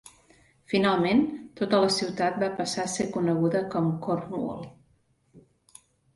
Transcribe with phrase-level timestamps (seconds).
[0.71, 1.19] Finalment,
[1.61, 4.67] tota la ciutat va passar a ser coneguda com Cornwall.